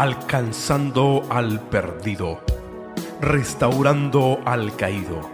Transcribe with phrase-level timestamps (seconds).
[0.00, 2.38] alcanzando al perdido,
[3.20, 5.28] restaurando al caído,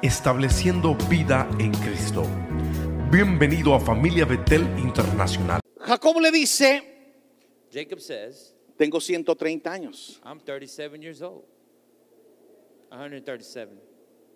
[0.00, 2.22] estableciendo vida en Cristo.
[3.12, 5.60] Bienvenido a Familia Betel Internacional.
[5.80, 6.82] Jacob le dice,
[7.70, 10.18] Jacob says, tengo 130 años.
[10.24, 11.44] I'm 37 years old.
[12.88, 13.68] 137.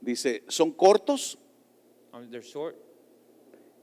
[0.03, 1.39] Dice, son cortos
[2.13, 2.77] Um, they're short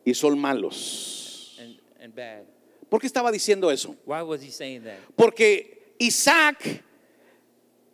[0.05, 1.57] y son malos.
[1.59, 2.60] and, and bad.
[2.91, 3.95] ¿Por qué estaba diciendo eso?
[4.05, 4.97] Why was he saying that?
[5.15, 6.83] Porque Isaac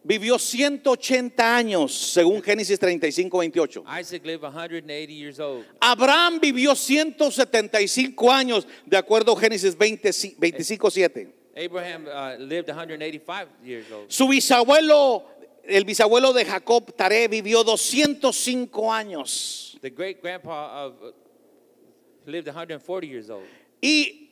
[0.03, 3.83] vivió 180 años, según Génesis 35, 28.
[4.01, 5.63] Isaac lived 180 years old.
[5.79, 11.27] Abraham vivió 175 años, de acuerdo a Génesis 20, 25, 7.
[11.55, 14.09] Abraham uh, lived 185 years old.
[14.09, 15.25] Su bisabuelo,
[15.63, 19.77] el bisabuelo de Jacob, Taré, vivió 205 años.
[19.79, 21.11] The great grandpa of uh,
[22.25, 23.45] lived 140 years old.
[23.79, 24.26] Y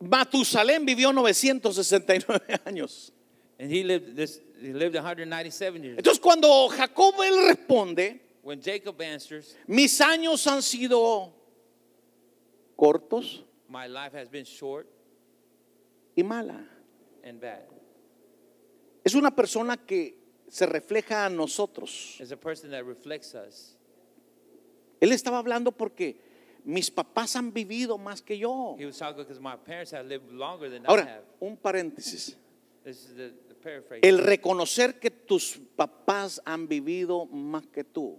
[0.00, 3.12] Matusalén vivió 969 años.
[3.58, 5.98] And he lived this he lived 197 years.
[5.98, 11.32] Entonces cuando Jacob él responde, When Jacob answers, mis años han sido
[12.76, 14.86] cortos my life has been short
[16.16, 16.66] y mala.
[17.22, 17.66] and bad.
[19.04, 20.16] Es una persona que
[20.48, 22.18] se refleja a nosotros.
[22.20, 23.76] A person that reflects us.
[25.00, 26.16] Él estaba hablando porque
[26.64, 28.76] mis papás han vivido más que yo.
[28.78, 32.36] He was talking because my parents have lived longer than I Ahora, un paréntesis.
[32.84, 34.00] This is the, the paraphrase.
[34.02, 38.18] El reconocer que tus papás han vivido más que tú.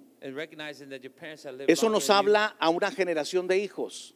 [1.68, 4.16] Eso nos habla a una generación de hijos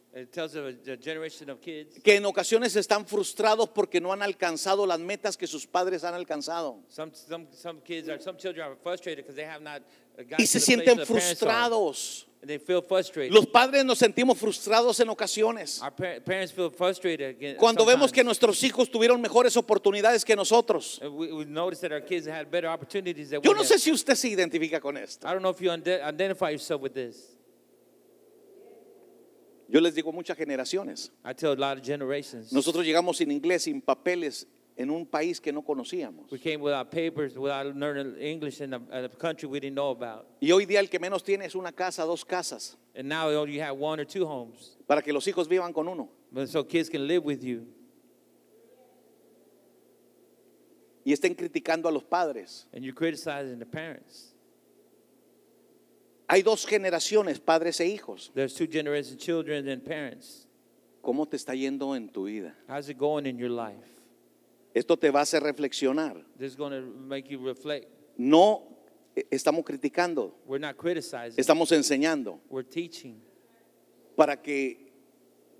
[2.04, 6.14] que en ocasiones están frustrados porque no han alcanzado las metas que sus padres han
[6.14, 6.78] alcanzado.
[10.38, 12.26] Y se sienten frustrados.
[12.42, 13.32] And they feel frustrated.
[13.32, 15.80] Los padres nos sentimos frustrados en ocasiones.
[15.82, 17.56] Our par- parents feel frustrated again.
[17.56, 21.00] Cuando vemos que nuestros hijos tuvieron mejores oportunidades que nosotros.
[23.42, 25.26] Yo no sé si usted se identifica con esto.
[25.26, 27.36] I don't know if you ide- identify yourself with this.
[29.68, 31.10] Yo les digo muchas generaciones.
[31.24, 32.52] I tell a lot of generations.
[32.52, 36.30] Nosotros llegamos sin inglés, sin papeles, en un país que no conocíamos.
[36.30, 39.90] We came without papers, without learning English in a, in a country we didn't know
[39.90, 40.26] about.
[40.40, 43.36] Y hoy día el que menos tiene es una casa, dos casas, And now you
[43.36, 44.76] only have one or two homes.
[44.86, 46.08] para que los hijos vivan con uno.
[46.30, 47.66] But so kids can live with you.
[51.04, 52.66] Y estén criticando a los padres.
[52.74, 54.34] And you're criticizing the parents.
[56.28, 58.32] Hay dos generaciones, padres e hijos.
[58.34, 60.48] There's two generations, children and parents.
[61.02, 62.52] ¿Cómo te está yendo en tu vida?
[62.68, 63.95] How's it going in your life?
[64.76, 66.22] Esto te va a hacer reflexionar.
[66.36, 67.86] This is going to make you reflect.
[68.18, 68.62] No
[69.14, 71.38] eh, estamos criticando, We're not criticizing.
[71.38, 73.22] estamos enseñando We're teaching.
[74.14, 74.92] para que,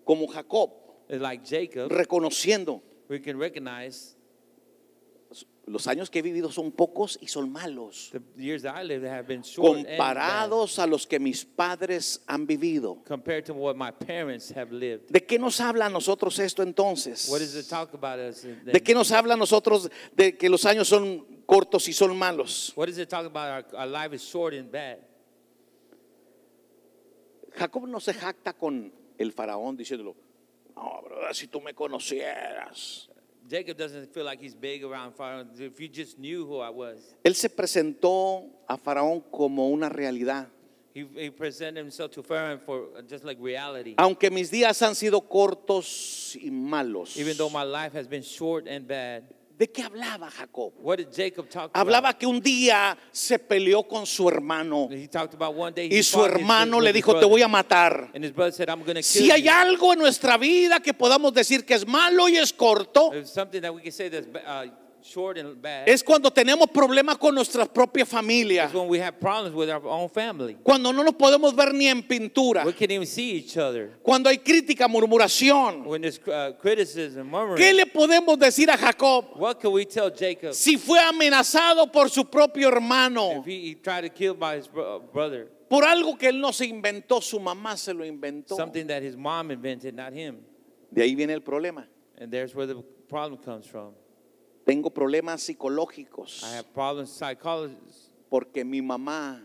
[0.04, 0.70] como Jacob,
[1.08, 4.15] like Jacob, reconociendo, we can recognize
[5.66, 8.12] los años que he vivido son pocos y son malos,
[9.56, 13.02] comparados a los que mis padres han vivido.
[15.08, 17.28] ¿De qué nos habla a nosotros esto entonces?
[18.64, 22.72] ¿De qué nos habla a nosotros de que los años son cortos y son malos?
[27.56, 30.14] Jacob no se jacta con el faraón diciéndolo,
[30.76, 33.10] no, brother, si tú me conocieras.
[33.48, 35.46] Jacob doesn't feel like he's big around Pharaoh.
[35.58, 40.48] If you just knew who I was, Él se presentó a faraón como una realidad.
[40.96, 43.94] he, he presented himself to Pharaoh for just like reality.
[43.98, 47.18] Aunque mis días han sido cortos y malos.
[47.18, 49.24] Even though my life has been short and bad.
[49.58, 50.74] ¿De qué hablaba Jacob?
[50.82, 52.20] What did Jacob talk Hablaba about?
[52.20, 56.02] que un día se peleó con su hermano He talked about one day he y
[56.02, 58.10] su hermano le dijo, te voy a matar.
[58.14, 58.68] And his brother said,
[59.02, 59.50] Si hay you.
[59.50, 63.12] algo en nuestra vida que podamos decir que es malo y es corto,
[65.06, 65.88] Short and bad.
[65.88, 68.64] es cuando tenemos problemas con nuestra propia familia.
[68.64, 70.56] It's when we have problems with our own family.
[70.62, 72.64] Cuando no nos podemos ver ni en pintura.
[72.64, 73.92] We can't even see each other.
[74.02, 75.84] Cuando hay crítica, murmuración.
[75.84, 77.56] When there's uh, criticism, murmuring.
[77.56, 79.26] ¿Qué le podemos decir a Jacob?
[79.36, 83.74] What can we tell Jacob Si fue amenazado por su propio hermano, if he, he
[83.76, 85.48] tried to kill by his uh, brother?
[85.68, 88.56] por algo que él no se inventó, su mamá se lo inventó.
[88.56, 90.38] Something that his mom invented, not him.
[90.90, 91.86] De ahí viene el problema.
[92.18, 93.92] And there's where the problem comes from.
[94.66, 97.76] Tengo problemas psicológicos I have problems psychology
[98.28, 99.40] porque mi mamá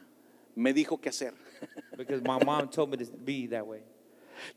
[0.55, 1.33] me dijo qué hacer.
[1.97, 3.81] because my mom told me to be that way.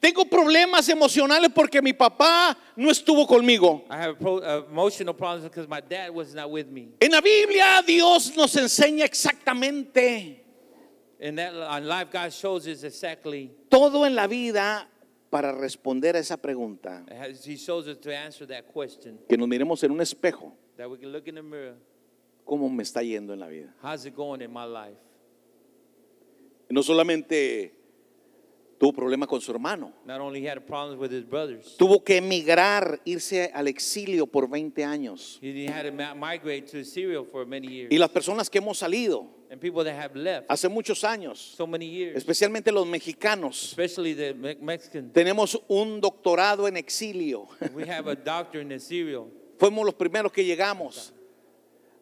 [0.00, 3.82] Tengo problemas emocionales porque mi papá no estuvo conmigo.
[3.90, 6.88] I have pro, uh, emotional problems because my dad was not with me.
[6.98, 10.40] En la Biblia Dios nos enseña exactamente
[11.20, 14.86] And that on life, God shows us exactly todo en la vida
[15.34, 17.04] para responder a esa pregunta,
[19.28, 20.56] que nos miremos en un espejo,
[22.44, 23.74] cómo me está yendo en la vida.
[23.82, 24.96] How's it going in my life?
[26.70, 27.74] No solamente
[28.78, 29.92] tuvo problemas con su hermano,
[31.78, 35.40] tuvo que emigrar, irse al exilio por 20 años.
[35.42, 37.92] he had to ma- migrate to Syria for many years.
[37.92, 41.64] Y las personas que hemos salido And people that have left hace muchos años, so
[41.64, 45.12] many years, especialmente los mexicanos, especially the Me- Mexican.
[45.12, 47.46] tenemos un doctorado en exilio.
[47.72, 49.20] We have a doctor in Syria.
[49.58, 51.12] Fuimos los primeros que llegamos.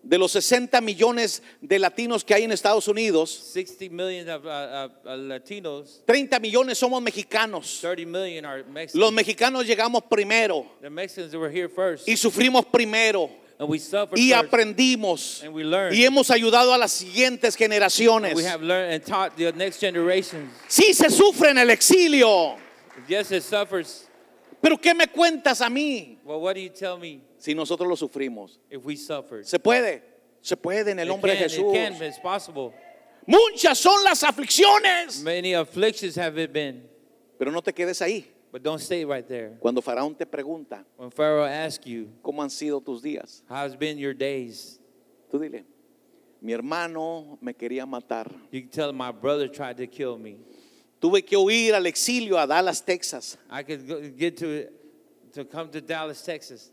[0.04, 4.48] De los 60 millones de latinos que hay en Estados Unidos, 60 million of uh,
[4.48, 7.80] uh, uh, Latinos, 30 millones somos mexicanos.
[7.82, 8.94] 30 million are Mexicans.
[8.96, 12.08] Los mexicanos llegamos primero the Mexicans were here first.
[12.08, 13.30] y sufrimos primero
[14.16, 15.94] y aprendimos And we learned.
[15.94, 18.34] y hemos ayudado a las siguientes generaciones.
[18.34, 20.50] We have learned and taught the next generations.
[20.68, 22.56] Sí se sufre en el exilio,
[23.08, 24.08] Yes, it suffers.
[24.60, 27.96] pero ¿qué me cuentas a mí Well, what do you tell me si nosotros lo
[27.96, 28.58] sufrimos?
[28.70, 29.44] if we suffered?
[29.46, 30.02] Se puede,
[30.40, 31.74] se puede en el It nombre de Jesús.
[31.74, 32.72] It can, it's possible.
[33.26, 36.82] Muchas son las aflicciones, Many afflictions have it been,
[37.38, 38.26] pero no te quedes ahí.
[38.52, 39.56] But don't stay right there.
[39.58, 43.42] Cuando Faraón te pregunta, When Pharaoh asks you, ¿cómo han sido tus días?
[43.48, 44.78] how's been your days?
[45.32, 45.64] Tú dile,
[46.40, 48.30] mi hermano me quería matar.
[48.50, 50.36] You can tell my brother tried to kill me.
[51.00, 53.36] Tuve que huir al exilio a Dallas, Texas.
[53.50, 54.68] I could go, get to
[55.32, 56.70] to come to Dallas, Texas,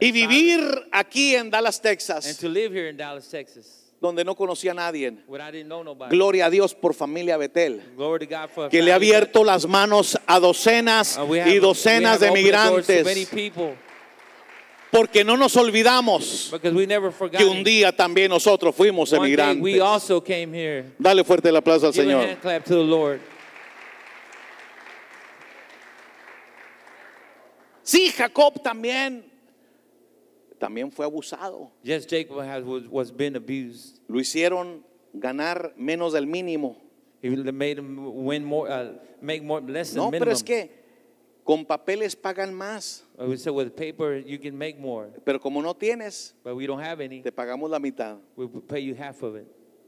[0.00, 0.60] Y vivir
[0.92, 4.74] aquí en Dallas, and Texas, to live here in Dallas, Texas, donde no conocía a
[4.74, 5.14] nadie.
[6.10, 7.82] Gloria a Dios por familia Betel,
[8.70, 13.06] que le ha abierto las manos a docenas Uh, y docenas de migrantes.
[14.90, 16.50] Porque no nos olvidamos
[17.30, 19.62] que un día también nosotros fuimos emigrantes.
[20.98, 22.26] Dale fuerte el aplauso al Señor.
[27.82, 29.29] Sí, Jacob también,
[30.60, 31.72] también fue abusado.
[31.82, 33.98] Yes, Jacob has was, was been abused.
[34.08, 36.76] Lo hicieron ganar menos del mínimo.
[37.22, 40.20] He made him win more, uh, make more, less than No, minimum.
[40.20, 40.70] pero es que
[41.44, 45.60] con papeles pagan más, Uh, We said with paper you can make more, pero como
[45.60, 47.20] no tienes, but we don't have any.
[47.22, 48.16] te pagamos la mitad.
[48.36, 49.46] We pay you half of it.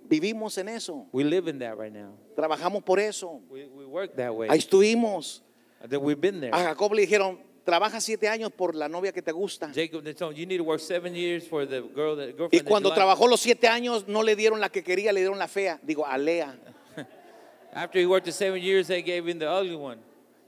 [0.08, 2.14] Vivimos en eso, We live in that right now.
[2.36, 3.40] trabajamos por eso.
[3.48, 4.48] We, we work that way.
[4.48, 5.42] Ahí estuvimos.
[5.88, 6.54] That we've been there.
[6.54, 9.72] A Jacob le dijeron, trabaja siete años por la novia que te gusta.
[9.74, 10.02] Jacob,
[10.34, 12.94] you need to work seven years for the girl that girlfriend Y that cuando you
[12.94, 15.78] like." trabajó los siete años, no le dieron la que quería, le dieron la fea.
[15.82, 16.56] Digo, a Lea.
[17.72, 19.98] After he worked the seven years, they gave him the ugly one.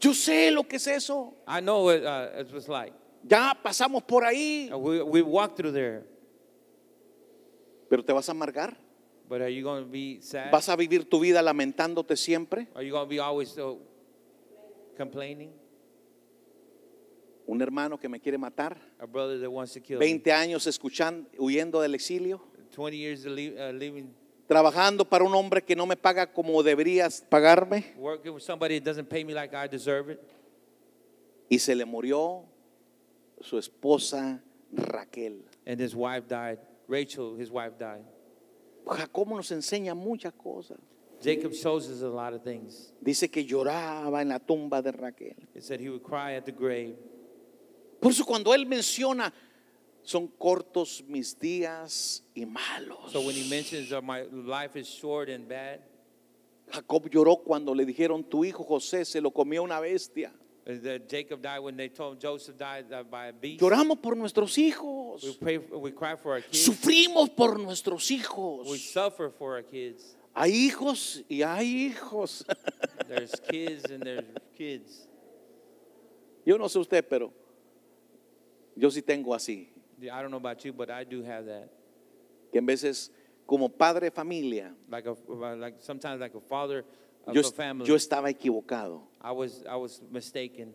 [0.00, 1.34] Yo sé lo que es eso.
[1.46, 2.92] I know what uh, it was like.
[3.26, 4.70] Ya pasamos por ahí.
[4.70, 6.04] Uh, We, we walked through there.
[7.88, 8.76] Pero te vas a amargar.
[9.26, 10.50] But are you going to be sad?
[10.50, 12.68] Vas a vivir tu vida lamentándote siempre.
[12.74, 13.78] Are you going to be always so
[14.98, 15.50] complaining?
[17.46, 18.78] Un hermano que me quiere matar.
[18.98, 20.06] A brother that wants to kill me.
[20.06, 22.40] 20 años escuchando, huyendo del exilio.
[22.74, 24.14] 20 years of leave, uh, leaving,
[24.48, 27.94] Trabajando para un hombre que no me paga como deberías pagarme.
[27.96, 30.20] working with somebody that doesn't pay me like I deserve it.
[31.48, 32.44] Y se le murió
[33.40, 34.42] su esposa
[34.72, 35.44] Raquel.
[35.66, 36.58] And his wife died.
[36.88, 38.04] Rachel, his wife died.
[38.86, 40.78] Jacob nos enseña muchas cosas.
[41.22, 42.92] Jacob shows us a lot of things.
[43.02, 45.36] Dice que lloraba en la tumba de Raquel.
[45.54, 46.96] It said he would cry at the grave.
[48.04, 49.32] Por eso cuando él menciona,
[50.02, 53.10] son cortos mis días y malos.
[53.10, 55.80] So when he mentions that my life is short and bad,
[56.70, 60.30] Jacob lloró cuando le dijeron, tu hijo José se lo comió una bestia.
[60.66, 63.62] that Jacob died when they told him Joseph died uh, by a beast.
[63.62, 65.38] Lloramos por nuestros We hijos.
[65.40, 66.62] pray, we cry for our kids.
[66.62, 68.92] Sufrimos por nuestros We hijos.
[68.92, 70.14] suffer for our kids.
[70.34, 72.44] Hay hijos y hay hijos.
[73.08, 74.24] There's kids and there's
[74.56, 75.08] kids.
[76.44, 77.32] Yo no sé usted, pero
[78.76, 79.68] yo sí tengo así.
[80.00, 81.70] I don't know about you, but I do have that.
[82.52, 83.10] Que en veces,
[83.46, 85.14] como padre de familia, Like a
[85.56, 86.84] like sometimes like a father
[87.26, 87.86] of yo, a family.
[87.86, 89.02] yo estaba equivocado.
[89.20, 90.74] I was I was mistaken.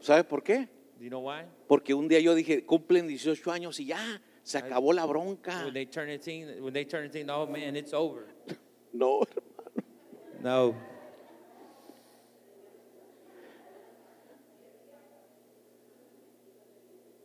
[0.00, 0.68] ¿Sabe por qué?
[0.98, 1.44] Do you know why?
[1.68, 5.64] Porque un día yo dije, cumplen 18 años y ya, se acabó la bronca.
[5.64, 8.26] When they turn 18, when they turn 18, oh man, it's over.
[8.92, 9.20] No,
[10.42, 10.74] No.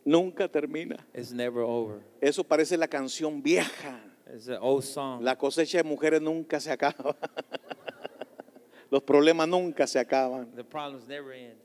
[0.04, 1.04] Nunca termina.
[1.14, 2.00] It's never over.
[2.20, 4.00] Eso parece la canción vieja.
[4.32, 5.22] It's an old song.
[5.22, 7.16] La cosecha de mujeres nunca se acaba.
[8.90, 10.54] Los problemas nunca se acaban.
[10.54, 11.56] the problems never end.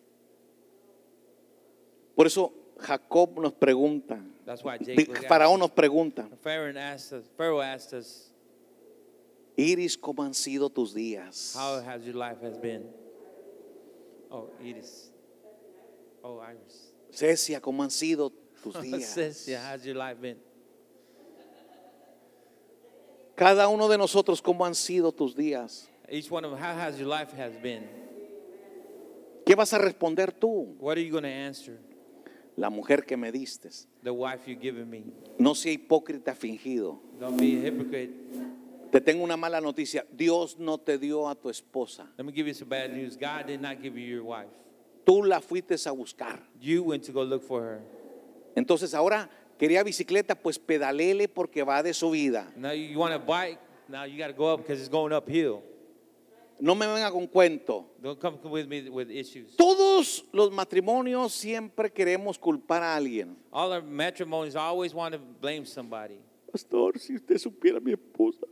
[2.15, 4.77] Por eso Jacob nos pregunta, That's why.
[5.27, 7.25] Faraón nos pregunta, Pharaoh asked us.
[7.37, 8.31] Pharaoh asked us,
[9.57, 11.53] Iris, ¿cómo han sido tus días?
[11.55, 12.89] "How has your life has been?"
[14.31, 15.11] Oh, Edith.
[16.23, 16.88] Oh, Iris.
[17.11, 18.31] Cecia, ¿cómo han sido
[18.63, 19.13] tus días?
[19.13, 20.37] Cynthia, how's your life been?
[23.35, 25.87] Cada uno de nosotros, ¿cómo han sido tus días?
[26.09, 27.87] Each one of them, how has your life has been?
[29.45, 30.75] ¿Qué vas a responder tú?
[30.79, 31.79] What are you going to answer?
[32.57, 33.69] La mujer que me diste.
[34.03, 35.05] The wife you've given me.
[35.37, 36.99] No sea hipócrita fingido.
[37.19, 38.13] Don't be a hypocrite.
[38.91, 40.05] Te tengo una mala noticia.
[40.11, 42.11] Dios no te dio a tu esposa.
[42.17, 43.15] Let me give you some bad news.
[43.15, 44.49] God did not give you your wife.
[45.09, 46.39] Tú la fuiste a buscar.
[46.61, 47.81] You went to go look for her.
[48.55, 52.53] Entonces ahora quería bicicleta, pues pedalele porque va de subida.
[52.55, 53.57] Now you want a bike.
[53.87, 55.63] Now you got to go up because it's going uphill.
[56.59, 57.85] No me venga con cuento.
[57.99, 59.55] Don't come with me with issues.
[59.55, 63.35] Todos los matrimonios siempre queremos culpar a alguien.
[63.51, 66.19] All our matrimonies always want to blame somebody.
[66.51, 68.45] Pastor, si usted supiera mi esposa.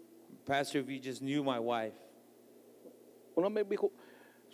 [0.44, 1.94] Pastor, if you just knew my wife.
[3.36, 3.92] Uno me dijo,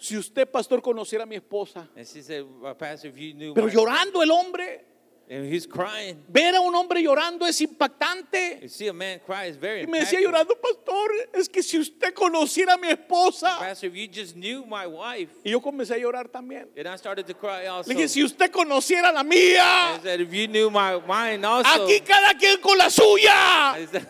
[0.04, 1.88] si usted, pastor, conociera a mi esposa.
[1.96, 4.84] And she said, well, Pastor, if you knew Pero my llorando el hombre.
[5.30, 6.22] And he's crying.
[6.28, 8.60] Ver a un hombre llorando es impactante.
[8.62, 10.24] You see a man cry is very Y me decía impactful.
[10.26, 13.58] llorando, pastor, es que si usted conociera a mi esposa.
[13.58, 15.32] Pastor, if you just knew my wife.
[15.46, 16.68] Y yo comencé a llorar también.
[16.76, 17.90] And I started to cry also.
[17.90, 19.96] Le dije, si usted conociera la mía.
[19.96, 21.86] I said, if you knew my mine also.
[21.86, 23.78] Aquí cada quien con la suya.
[23.78, 24.06] I said,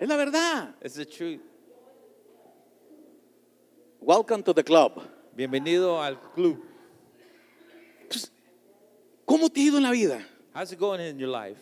[0.00, 0.74] Es la verdad.
[0.80, 1.42] it's the truth.
[4.00, 5.02] Welcome to the club.
[5.36, 6.58] Bienvenido al club.
[8.00, 8.32] Entonces,
[9.26, 10.26] ¿Cómo te ha ido en la vida?
[10.54, 11.60] How's it going in your life?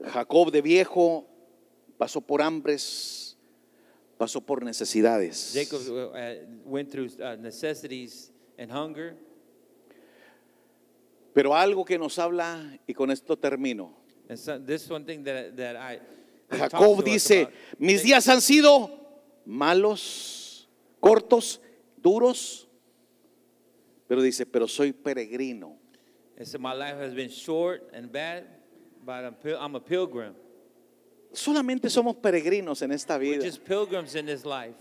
[0.00, 1.26] Jacob de viejo
[1.98, 3.36] pasó por hambres,
[4.16, 5.52] pasó por necesidades.
[5.52, 6.34] Jacob uh, uh,
[6.64, 9.16] went through uh, necessities and hunger.
[11.34, 13.92] Pero algo que nos habla, y con esto termino.
[14.28, 15.98] And so, this is one thing that, that I.
[16.50, 17.48] Jacob dice,
[17.78, 18.90] mis días han sido
[19.44, 20.68] malos,
[21.00, 21.60] cortos,
[21.96, 22.68] duros,
[24.06, 25.78] pero dice, pero soy peregrino.
[31.32, 33.44] Solamente somos peregrinos en esta vida.
[33.44, 34.78] just pilgrims in this life.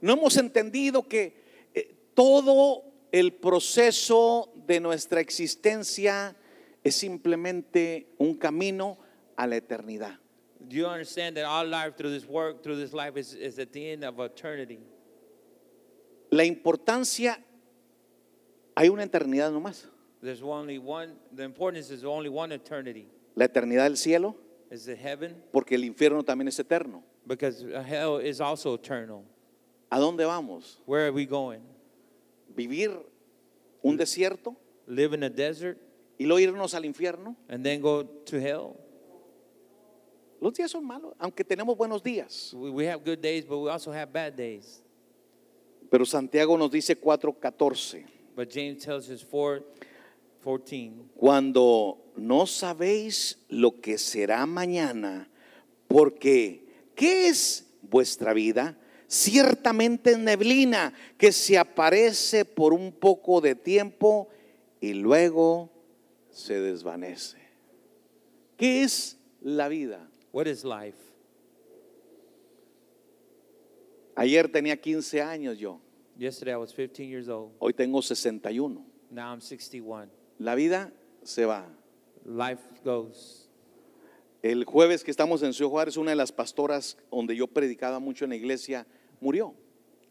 [0.00, 1.44] No hemos entendido que
[1.74, 6.36] eh, todo el proceso de nuestra existencia
[6.82, 8.98] es simplemente un camino
[9.36, 10.18] a la eternidad.
[10.68, 13.72] Do you understand that our life through this work, through this life, is, is at
[13.72, 14.80] the end of eternity?
[16.30, 17.36] La importancia,
[18.76, 19.84] hay una eternidad nomás.
[20.20, 23.06] There's only one, the importance is only one eternity.
[23.36, 24.34] La eternidad del cielo,
[24.70, 25.36] Is it heaven?
[25.52, 27.04] porque el infierno también es eterno.
[27.26, 29.24] Because uh, hell is also eternal.
[29.90, 30.78] ¿A dónde vamos?
[30.84, 31.60] Where are we going?
[32.56, 32.90] ¿Vivir
[33.82, 34.56] un desierto
[34.88, 35.78] Live in a desert
[36.18, 37.36] y luego irnos al infierno?
[37.48, 38.76] and then go to hell?
[40.40, 42.52] Los días son malos, aunque tenemos buenos días.
[42.54, 44.82] We, have good days, but we also have bad days.
[45.90, 48.04] Pero Santiago nos dice 4:14.
[48.34, 49.64] But James tells us 4,
[50.42, 50.92] 14.
[51.14, 55.30] Cuando no sabéis lo que será mañana,
[55.88, 58.76] porque ¿qué es vuestra vida?
[59.08, 64.28] Ciertamente es neblina que se aparece por un poco de tiempo
[64.80, 65.70] y luego
[66.30, 67.38] se desvanece.
[68.56, 70.10] ¿Qué es la vida?
[70.36, 70.98] What is life?
[74.14, 75.80] Ayer tenía 15 años yo,
[76.18, 77.52] Yesterday I was 15 years old.
[77.58, 78.84] hoy tengo 61.
[79.10, 80.10] Now I'm 61.
[80.38, 81.64] La vida se va.
[82.26, 83.48] Life goes.
[84.42, 88.24] El jueves que estamos en Ciudad Juárez, una de las pastoras donde yo predicaba mucho
[88.26, 88.86] en la iglesia
[89.22, 89.54] murió.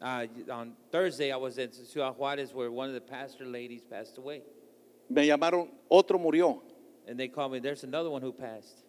[0.02, 4.18] Uh, on Thursday, I was in Ciudad Juarez where one of the pastor ladies passed
[4.18, 4.42] away.
[5.08, 6.62] Me llamaron, otro murió.
[7.06, 8.85] And they called me, there's another one who passed.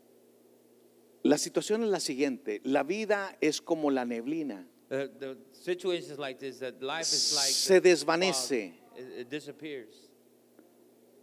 [1.28, 6.18] La situación es la siguiente, la vida es como la neblina, The, the situation is
[6.18, 8.72] like this that life is like Se the desvanece.
[8.72, 9.00] fog.
[9.00, 10.10] It, it disappears.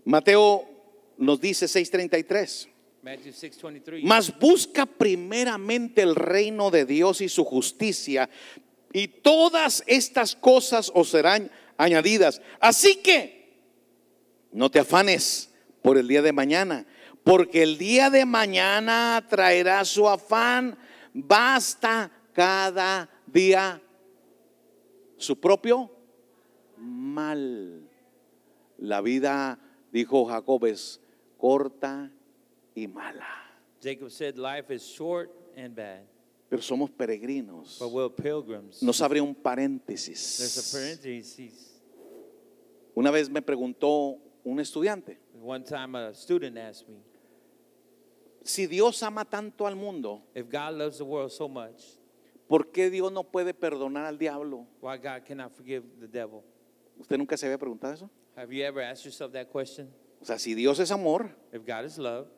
[0.04, 0.68] Mateo
[1.16, 2.68] nos dice 6:33,
[3.02, 4.02] Matthew 6:23.
[4.04, 8.28] mas busca primeramente el reino de Dios y su justicia,
[8.92, 12.42] y todas estas cosas os serán añadidas.
[12.60, 13.54] Así que
[14.52, 16.86] no te afanes por el día de mañana,
[17.24, 20.76] porque el día de mañana traerá su afán,
[21.12, 23.80] basta cada día
[25.16, 25.90] su propio
[26.76, 27.88] mal.
[28.78, 29.58] La vida,
[29.92, 31.00] dijo Jacob, es
[31.38, 32.10] corta
[32.74, 33.26] y mala.
[33.82, 36.02] Jacob said, Life is short and bad,
[36.50, 37.78] Pero somos peregrinos.
[37.78, 38.82] but we're pilgrims.
[38.82, 40.72] Nos abre un There's a paréntesis.
[40.72, 41.80] parenthesis.
[42.94, 46.98] Una vez me preguntó un estudiante, One time a student asked me,
[48.44, 51.82] si Dios ama tanto al mundo, If God loves the world so much,
[52.46, 54.66] ¿por ¿Por qué Dios no puede perdonar al diablo?
[54.80, 56.42] Why God cannot forgive the devil?
[56.98, 58.10] ¿Usted nunca se había preguntado eso?
[58.36, 59.90] Have you ever asked yourself that question?
[60.20, 62.28] O sea, si Dios es amor, If God is love,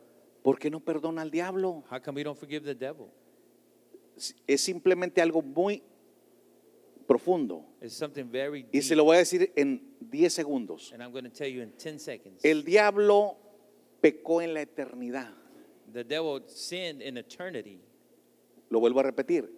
[0.43, 1.85] ¿por qué no perdona al diablo?
[1.91, 3.09] how come we don't forgive the devil?
[4.47, 5.83] Es simplemente algo muy
[7.07, 7.65] profundo.
[7.81, 8.83] It's something very Y deep.
[8.83, 10.93] se lo voy a decir en 10 segundos.
[10.93, 12.45] And I'm going to tell you in 10 seconds.
[12.45, 13.37] El diablo
[14.01, 15.33] pecó en la eternidad.
[15.93, 17.81] The devil sinned in eternity.
[18.71, 19.49] Lo vuelvo a repetir.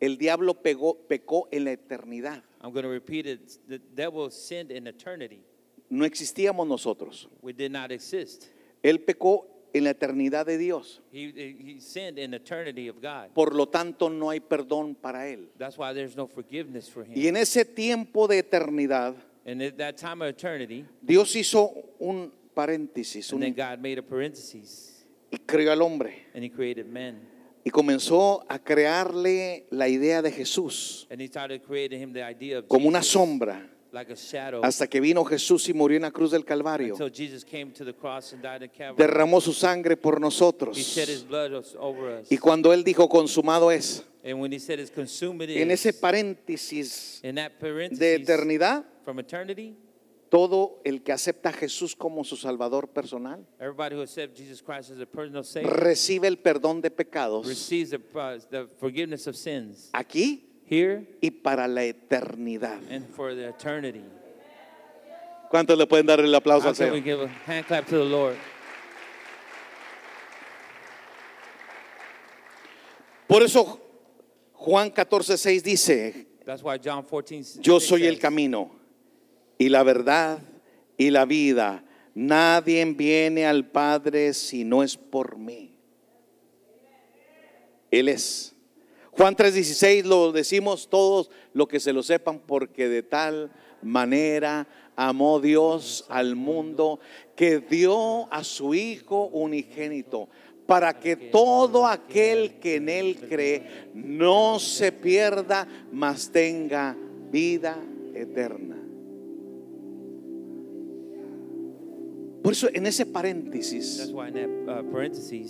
[0.00, 2.42] El diablo pegó, pecó en la eternidad.
[2.60, 3.40] I'm going to repeat it.
[3.68, 5.42] The devil sinned in eternity.
[5.88, 7.28] No existíamos nosotros.
[7.42, 8.48] We did not exist.
[8.82, 11.00] Él pecó en la eternidad de Dios.
[11.12, 13.30] He, he sinned in eternity of God.
[13.34, 15.48] Por lo tanto, no hay perdón para él.
[15.58, 17.12] That's why there's no forgiveness for him.
[17.16, 19.14] Y en ese tiempo de eternidad,
[19.46, 23.98] And at that time of eternity, Dios hizo un paréntesis and then un- God made
[23.98, 24.93] a parenthesis
[25.34, 26.26] y creó al hombre.
[26.34, 27.32] and he created men.
[27.66, 32.58] Y comenzó a crearle la idea de Jesús And he started creating him the idea
[32.58, 33.70] of como una Jesus, sombra.
[33.92, 36.94] like a shadow Hasta que vino Jesús y murió en la cruz del Calvario.
[36.94, 38.96] until Jesus came to the cross and died in Calvary.
[38.98, 40.76] Derramó su sangre por He nosotros.
[40.76, 42.30] shed his blood os- over us.
[42.30, 45.90] Y cuando Él dijo consumado es, And when he said it's consumed it en ese
[45.90, 49.76] is, paréntesis in that parenthesis de eternidad, from eternity,
[50.34, 54.90] todo el que acepta a Jesús como su Salvador personal everybody who accepts Jesus Christ
[54.90, 60.50] as a personal Savior recibe el perdón de pecados uh, the forgiveness of sins aquí
[60.68, 62.80] y para la eternidad.
[62.90, 64.02] and for the eternity.
[65.50, 67.00] ¿Cuántos le pueden dar el aplauso al Señor?
[67.00, 68.34] give a hand clap to the Lord?
[73.28, 73.80] Por eso
[74.54, 78.83] Juan 14:6 dice, That's why John 14, yo 6 soy el camino
[79.58, 80.38] y la verdad
[80.96, 81.84] y la vida.
[82.14, 85.74] Nadie viene al Padre si no es por mí.
[87.90, 88.54] Él es.
[89.12, 95.40] Juan 3:16 lo decimos todos lo que se lo sepan porque de tal manera amó
[95.40, 96.98] Dios al mundo
[97.36, 100.28] que dio a su Hijo unigénito
[100.66, 106.96] para que todo aquel que en él cree no se pierda, mas tenga
[107.30, 107.76] vida
[108.14, 108.83] eterna.
[112.44, 115.48] Por eso en ese That's paréntesis, why in that uh,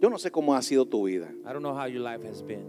[0.00, 2.40] yo no sé cómo ha sido tu vida, I don't know how your life has
[2.42, 2.64] been,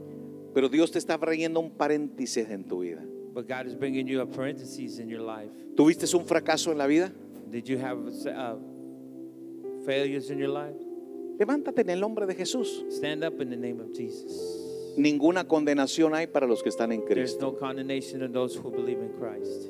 [0.56, 3.06] pero Dios te está trayendo un paréntesis en tu vida.
[3.32, 5.52] but God is bringing you a parentheses in your life.
[5.76, 7.12] ¿Tuviste un fracaso en la vida?
[7.52, 8.56] Did you have uh,
[9.86, 10.76] failures in your life?
[11.40, 12.84] Levántate en el nombre de Jesús.
[12.92, 14.96] Stand up in the name of Jesus.
[14.98, 17.52] Ninguna condenación hay para los que están en There's Cristo.
[17.52, 19.70] no condemnation in those who believe in Christ.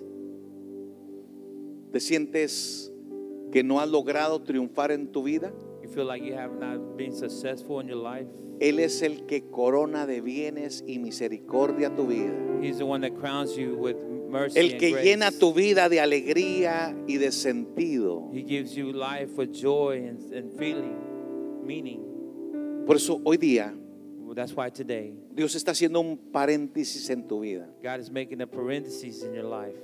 [1.91, 2.91] ¿Te sientes
[3.51, 5.51] que no has logrado triunfar en tu vida?
[5.81, 8.27] You feel like you have not been successful in your life.
[8.59, 12.33] Él es el que corona de bienes y misericordia tu vida.
[12.61, 13.95] He's the one that crowns you with
[14.29, 15.05] mercy El and que grace.
[15.05, 18.29] llena tu vida de alegría y de sentido.
[18.33, 20.97] He gives you life with joy and, and feeling,
[21.65, 22.05] meaning.
[22.85, 23.73] Por eso hoy día
[24.39, 27.67] that's why today Dios está haciendo un paréntesis en tu vida.
[27.83, 29.75] God is making a parenthesis in your life.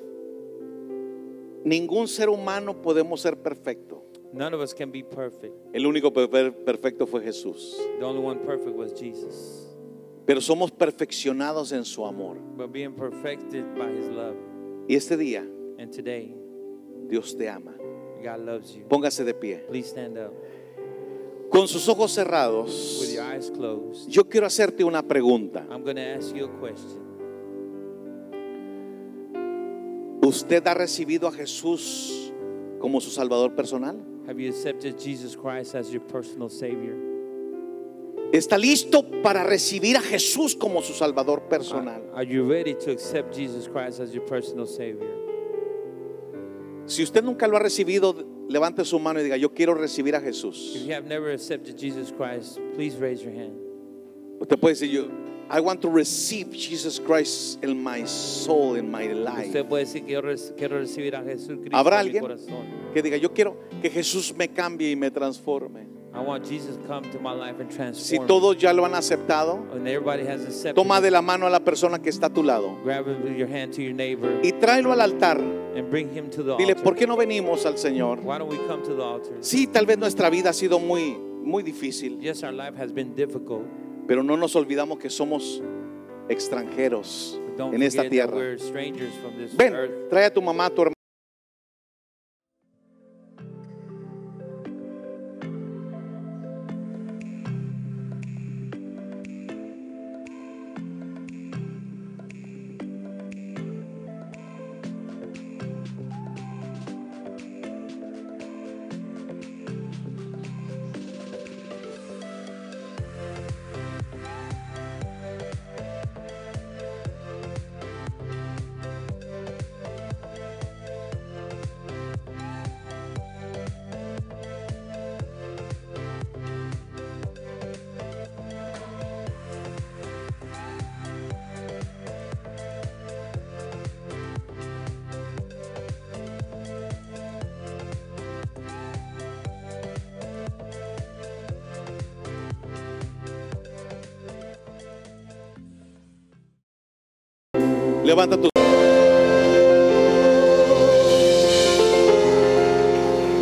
[1.65, 4.03] Ningún ser humano podemos ser perfecto.
[4.31, 5.53] None of us can be perfect.
[5.73, 7.75] El único per- perfecto fue Jesús.
[7.99, 9.75] The only one perfect was Jesus.
[10.25, 12.37] Pero somos perfeccionados en su amor.
[12.55, 14.35] But being perfected by his love.
[14.87, 15.43] Y este día
[15.79, 16.35] And today,
[17.09, 17.75] Dios te ama.
[18.23, 18.85] God loves you.
[18.87, 19.63] Póngase de pie.
[19.67, 20.33] Please stand up
[21.49, 24.09] Con sus ojos with cerrados, your eyes closed.
[24.09, 25.65] yo quiero hacerte una pregunta.
[25.71, 27.04] I'm going to ask you a question.
[30.25, 32.33] ¿Usted ha recibido a Jesús
[32.79, 33.95] como su Salvador personal?
[34.27, 36.95] Have you accepted Jesus Christ as your personal Savior?
[38.31, 42.01] ¿Está listo para recibir a Jesús como su Salvador personal?
[42.15, 45.13] Are you ready to accept Jesus Christ as your personal Savior?
[46.87, 48.15] Si usted nunca lo ha recibido,
[48.49, 50.73] levante su mano y diga, yo quiero recibir a If Jesús.
[50.85, 53.53] you have never accepted Jesus Christ, please raise your hand.
[54.39, 55.07] Usted puede decir, yo,
[55.49, 59.47] I want to receive Jesus Christ in my soul, in my life.
[59.47, 62.21] Usted puede decir que yo rec- quiero recibir a Jesucristo ¿Habrá en mi alguien?
[62.23, 62.65] corazón.
[62.93, 65.85] Que diga, yo quiero que Jesús me cambie y me transforme.
[66.15, 68.27] I want Jesus come to my life and Si transform me.
[68.27, 69.65] todos ya lo han aceptado,
[70.27, 73.05] has toma de la mano a la persona que está a tu lado Grab
[73.37, 75.37] your hand to your neighbor y tráelo al altar.
[75.39, 76.83] and bring him to the Dile, altar.
[76.83, 78.21] ¿por qué no venimos al Señor?
[78.23, 79.33] Why don't we come to the altar?
[79.41, 83.13] Sí, tal vez nuestra vida ha sido muy, muy difícil, Yes, our life has been
[83.13, 83.65] difficult.
[84.07, 85.61] Pero no nos olvidamos que somos
[86.29, 88.37] extranjeros en esta tierra.
[89.57, 89.73] Ven,
[90.09, 90.94] trae a tu mamá, a tu hermano.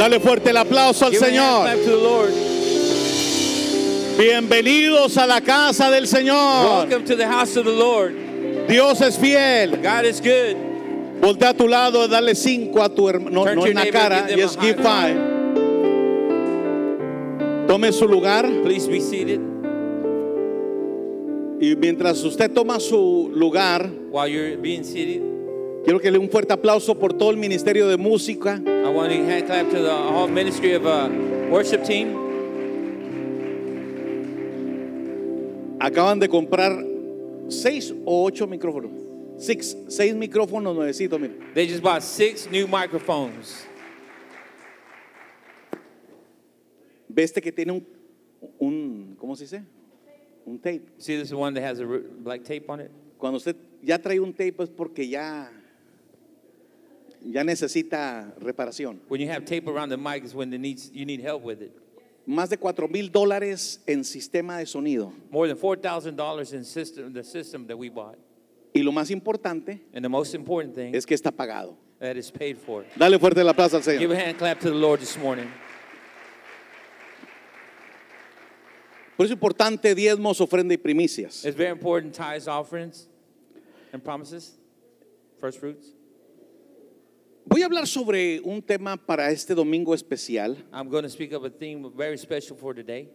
[0.04, 1.66] Dale fuerte el aplauso al Señor.
[4.20, 6.90] Bienvenidos a la casa del Señor.
[6.90, 8.14] Welcome to the house of the Lord.
[8.68, 9.78] Dios es fiel.
[9.82, 10.58] God is good.
[11.22, 13.46] Voltea a tu lado, dale cinco a tu hermano.
[13.46, 15.16] No, no en la cara, just give five.
[17.66, 19.40] Tome su lugar Please be seated.
[21.62, 25.33] y mientras usted toma su lugar, While you're being seated,
[25.84, 28.62] quiero que le un fuerte aplauso por todo el ministerio de música.
[28.66, 31.10] I want to hand clap to the whole ministry of uh,
[31.50, 32.16] worship team.
[35.80, 36.72] Acaban de comprar
[37.50, 38.92] seis o ocho micrófonos.
[39.38, 41.34] Six, seis micrófonos nuevecitos, mira.
[41.54, 43.66] They just bought six new microphones.
[47.10, 47.86] Ve este que tiene un,
[48.60, 49.64] un, ¿cómo se dice?
[50.46, 50.84] Un tape.
[50.98, 52.92] See, this is one that has a black tape on it.
[53.18, 55.52] Cuando usted ya trae un tape es porque ya,
[57.26, 59.00] ya necesita reparación.
[59.08, 61.62] When you have tape around the mic, is when it needs, you need help with
[61.62, 61.72] it.
[62.28, 65.12] Más de cuatro mil dólares en sistema de sonido.
[65.30, 68.18] More than four thousand dollars in system, the system that we bought.
[68.76, 71.76] Y lo más importante And the most important thing es que está pagado.
[72.00, 72.86] that is paid for.
[72.98, 74.12] Dale fuerte la plaza al Give Señor.
[74.14, 75.48] a hand clap to the Lord this morning.
[79.16, 81.46] Por eso es importante diezmos, ofrenda y primicias.
[81.46, 83.08] It's very important tithes, offerings,
[83.94, 84.58] and promises,
[85.40, 85.88] first fruits.
[87.46, 91.44] Voy a hablar sobre un tema para este domingo especial I'm going to speak of
[91.44, 93.10] a theme very special for today.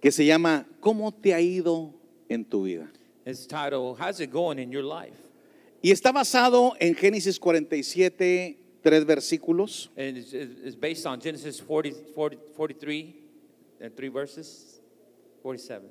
[0.00, 1.94] que se llama ¿Cómo te ha ido
[2.28, 2.90] en tu vida?
[3.24, 5.16] It's titled, How's It Going in Your Life?
[5.82, 9.90] Y está basado en Génesis 47, tres versículos.
[9.96, 13.14] And it's, it's based on Genesis 40, 40, 43
[13.80, 14.80] and three verses,
[15.42, 15.88] 47.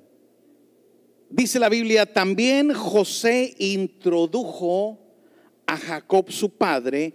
[1.30, 4.98] Dice la Biblia, también José introdujo
[5.66, 7.12] a Jacob su padre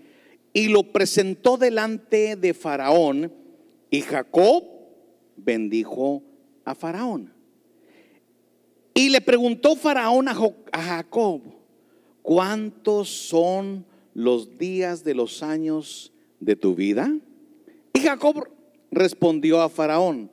[0.54, 3.34] y lo presentó delante de Faraón
[3.90, 4.64] y Jacob
[5.36, 6.24] bendijo
[6.64, 7.34] a Faraón.
[8.94, 10.36] Y le preguntó Faraón a
[10.82, 11.42] Jacob,
[12.22, 17.12] ¿cuántos son los días de los años de tu vida?
[17.94, 18.48] Y Jacob
[18.92, 20.30] respondió a Faraón,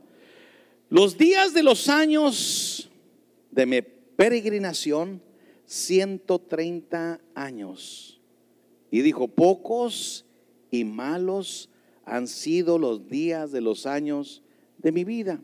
[0.90, 2.90] los días de los años
[3.50, 5.22] de mi peregrinación,
[5.64, 8.19] 130 años.
[8.90, 10.26] Y dijo, pocos
[10.70, 11.70] y malos
[12.05, 14.42] han sido los días de los años
[14.79, 15.40] de mi vida.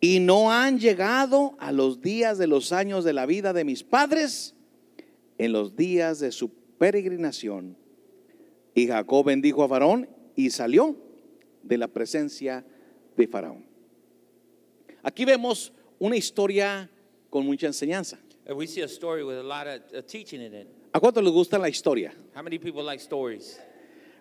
[0.00, 3.82] Y no han llegado a los días de los años de la vida de mis
[3.82, 4.54] padres
[5.38, 7.76] en los días de su peregrinación.
[8.74, 10.96] Y Jacob bendijo a Faraón y salió
[11.62, 12.64] de la presencia
[13.16, 13.64] de Faraón.
[15.02, 16.90] Aquí vemos una historia
[17.30, 18.18] con mucha enseñanza.
[18.54, 20.83] We see a story with a lot of teaching in it.
[20.96, 22.14] ¿A cuánto les gusta la historia?
[22.36, 23.58] How many people like stories?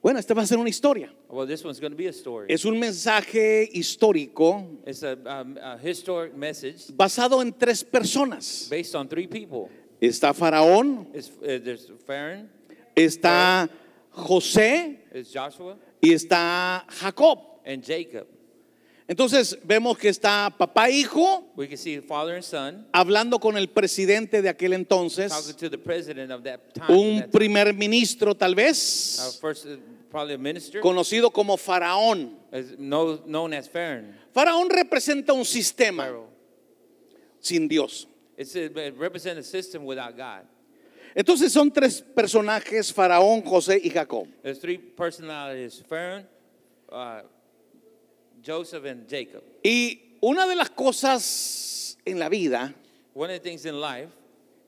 [0.02, 1.14] Bueno, esta va a ser una historia.
[1.30, 2.48] Well, this one's to be a story.
[2.52, 8.68] Es un mensaje histórico It's a, um, a historic message basado en tres personas.
[8.72, 9.70] based on three people.
[10.02, 12.48] Está Faraón, It's, uh, there's Pharaoh,
[12.96, 13.70] está
[14.12, 17.40] José it's Joshua, y está Jacob.
[17.66, 18.26] and Jacob.
[19.08, 23.58] Entonces vemos que está papá e hijo We can see father and son hablando con
[23.58, 26.86] el presidente de aquel talking entonces, to the president of that time.
[26.90, 27.32] un that time.
[27.32, 29.78] primer ministro tal Uh, vez, first, uh,
[30.10, 32.38] probably a minister, conocido como Faraón.
[32.54, 34.06] is know, known as Pharaoh.
[34.34, 36.30] Faraón representa un sistema Pharaoh.
[37.40, 38.08] sin Dios.
[38.38, 40.44] It's a, it represents a system without God.
[41.14, 44.28] Entonces son tres personajes, Faraón, José y Jacob.
[44.42, 46.24] There's three personalities: Pharaoh,
[46.90, 47.22] uh,
[48.46, 49.42] Joseph, and Jacob.
[49.64, 52.74] Y una de las cosas en la vida
[53.16, 54.10] One of the things in life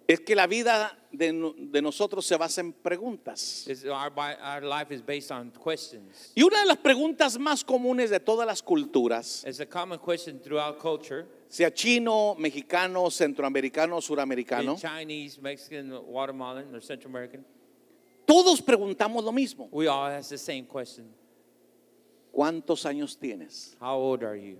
[0.07, 3.67] es que la vida de, de nosotros se basa en preguntas.
[3.67, 6.31] is our, our life is based on questions.
[6.35, 10.39] Y una de las preguntas más comunes de todas las culturas, It's a common question
[10.39, 11.25] throughout culture.
[11.49, 17.43] sea chino, mexicano, centroamericano, suramericano, In Chinese, Mexican, Guatemalan, or Central American,
[18.27, 19.67] todos preguntamos lo mismo.
[19.71, 21.05] we all ask the same question:
[22.35, 23.77] ¿Cuántos años tienes?
[23.79, 24.57] How old are you?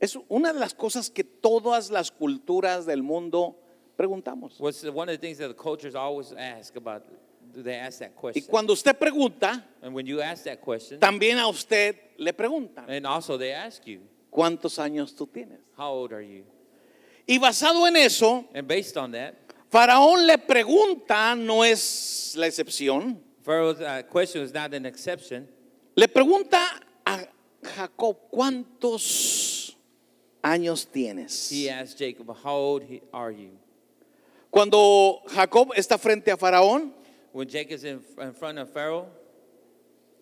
[0.00, 3.54] Es una de las cosas que todas las culturas del mundo
[3.98, 4.58] preguntamos.
[4.58, 7.02] What's the, one of the things that the cultures always ask about?
[7.52, 8.46] Do they ask that Y question?
[8.50, 13.06] cuando usted pregunta, And when you ask that question, también a usted le preguntan, and
[13.06, 15.58] also they ask you, ¿cuántos años tú tienes?
[15.76, 16.44] How old are you?
[17.26, 19.34] Y basado en eso, And based on that,
[19.70, 25.48] Faraón le pregunta, no es la excepción, Pharaoh's uh, question was not an exception.
[25.96, 26.64] le pregunta
[27.04, 27.26] a
[27.64, 29.74] Jacob, ¿cuántos
[30.40, 31.50] años tienes?
[31.50, 33.50] He asked Jacob, How old are you?
[34.52, 36.92] Cuando Jacob está frente a Faraón,
[37.32, 39.08] When Jacob is in, in front of Pharaoh,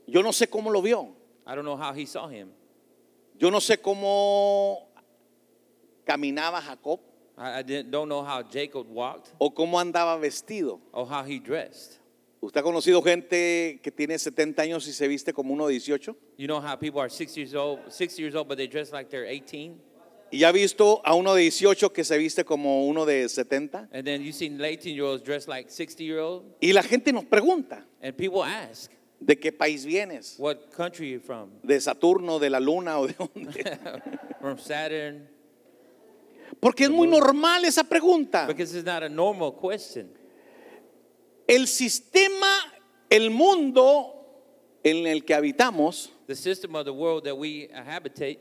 [0.07, 1.15] yo no sé cómo lo vio.
[1.47, 2.49] I don't know how he saw him.
[3.39, 4.87] Yo no sé cómo
[6.07, 7.01] caminaba Jacob
[7.37, 10.81] I, I don't know how Jacob walked o cómo andaba vestido.
[10.95, 11.99] or how he dressed.
[12.41, 16.17] ¿Usted ha conocido gente que tiene 70 años y se viste como uno de 18?
[16.37, 19.11] You know how people are 60 years old, 60 years old, but they dress like
[19.11, 19.77] they're 18?
[20.31, 23.89] ¿Y ha visto a uno de 18 que se viste como uno de 70?
[23.93, 26.45] And then you see 18 year olds dressed like 60 year old.
[26.61, 30.37] Y la gente nos pregunta, And people ask, ¿de qué país vienes?
[30.39, 31.51] what country you from?
[31.65, 33.79] ¿De Saturno, de la Luna o de dónde?
[34.41, 35.29] from Saturn?
[36.61, 38.47] Porque es muy normal esa pregunta.
[38.47, 40.09] Because it's not a normal question.
[41.49, 42.47] El sistema,
[43.11, 44.15] el mundo
[44.85, 48.39] en el que habitamos, The system of the world that we habitate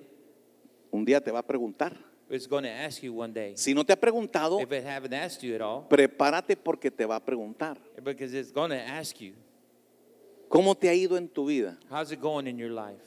[0.92, 1.98] un día te va a preguntar.
[2.30, 3.56] is going to ask you one day.
[3.56, 7.06] Si no te ha preguntado, If it haven't asked you at all, prepárate porque te
[7.06, 7.78] va a preguntar.
[8.04, 9.34] because it's going to ask you,
[10.50, 11.78] ¿Cómo te ha ido en tu vida?
[11.90, 13.02] how's it going in your life?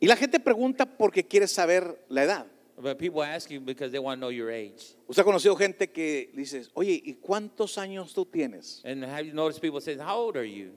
[0.00, 2.46] Y la gente pregunta porque quiere saber la edad.
[2.80, 4.96] But people ask you because they want to know your age.
[5.08, 8.82] Usted ha conocido gente que dices, oye, ¿y cuántos años tú tienes?
[8.84, 10.72] And have you noticed people say, How old are you?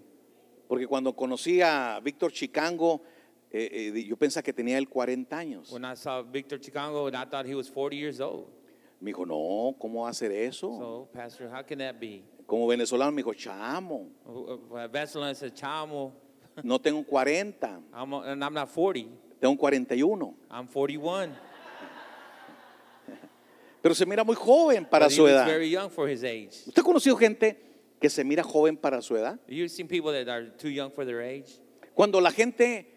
[0.67, 3.01] Porque cuando conocí a Víctor Chicango,
[3.51, 5.71] eh, eh, yo pensaba que tenía él 40 años.
[5.71, 8.47] When I saw Victor Chicago, and I thought he was 40 years old.
[8.99, 10.77] Me dijo, no, ¿cómo va a hacer eso?
[10.77, 12.23] So, Pastor, how can that be?
[12.47, 16.11] Como venezolano me dijo, chamo, Uh, uh, Venezuelan says, Chamo,
[16.63, 19.07] no tengo 40, I'm, and I'm not 40,
[19.39, 20.33] tengo 41.
[20.49, 21.35] I'm 41.
[23.85, 25.45] Pero se mira muy joven para su edad.
[25.45, 26.63] very young for his age.
[26.65, 27.55] ¿Usted ha conocido gente
[28.01, 29.39] que se mira joven para su edad?
[29.47, 31.59] You've seen people that are too young for their age.
[31.93, 32.87] Cuando la gente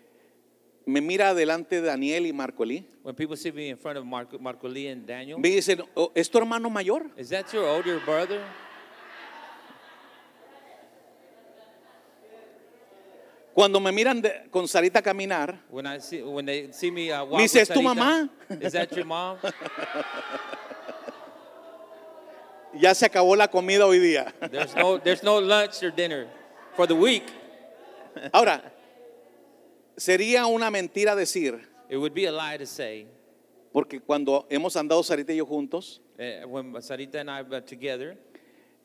[0.87, 4.39] me mira delante de Daniel y Marcolí, When people see me in front of Marco,
[4.39, 7.11] me dicen, "Oh, ¿es tu hermano mayor?
[7.19, 8.41] is that your older brother?
[13.53, 17.25] Cuando me miran de- con Sarita caminar, When I see when they see me uh,
[17.27, 19.37] walk Me dice, "¿Es tu mamá?" Is that your mom?
[22.75, 24.33] ya se acabó la comida hoy día.
[24.51, 26.29] There's no there's no lunch or dinner
[26.77, 27.25] for the week.
[28.33, 28.73] Ahora,
[29.97, 33.07] sería una mentira decir, It would be a lie to say
[33.73, 38.17] porque cuando hemos andado Sarita y yo juntos, uh, when Sarita and I were together,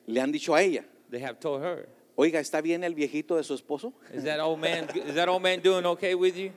[0.06, 3.44] le han dicho a ella, they have told her, oiga, ¿está bien el viejito de
[3.44, 3.94] su esposo?
[4.14, 6.52] "Is that old man is that old man doing okay with you?"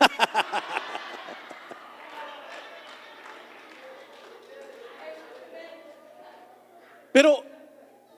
[7.12, 7.44] Pero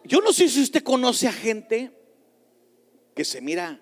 [0.05, 1.91] yo no sé si usted conoce a gente
[3.15, 3.81] que se mira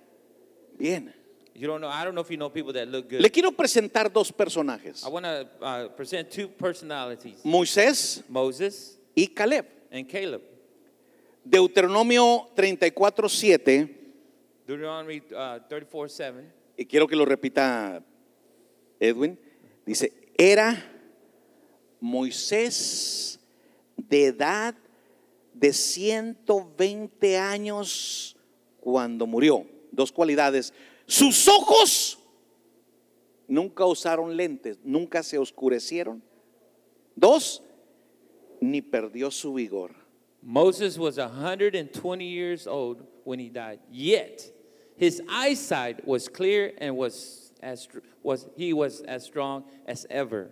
[0.78, 1.14] bien.
[1.54, 1.90] You don't know.
[1.90, 3.20] I don't know if you know people that look good.
[3.20, 9.26] Le quiero presentar dos personajes, I want to uh, present two personalities: Moisés Moses y
[9.26, 9.66] Caleb.
[9.92, 10.40] and Caleb.
[11.44, 13.88] Deuteronomio 34, 7,
[14.66, 16.44] Deuteronomy uh, 34:7.
[16.76, 18.02] y quiero que lo repita
[18.98, 19.38] Edwin,
[19.84, 20.82] dice, era
[22.00, 23.40] Moisés
[23.96, 24.74] de edad
[25.54, 28.36] de 120 años
[28.80, 29.66] cuando murió.
[29.90, 30.72] Dos cualidades.
[31.06, 32.18] Sus ojos
[33.46, 36.22] nunca usaron lentes, nunca se oscurecieron.
[37.14, 37.62] Dos,
[38.60, 39.94] ni perdió su vigor.
[40.42, 43.78] Moses was 120 years old when he died.
[43.90, 44.50] Yet
[44.96, 47.86] his eyesight was clear and was as
[48.22, 50.50] was he was as strong as ever.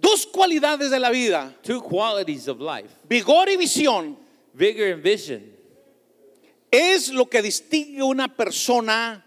[0.00, 4.16] Dos cualidades de la vida, Two qualities of life: vigor y visión,
[4.54, 5.42] vigor and vision.
[6.70, 9.24] es lo que distingue una persona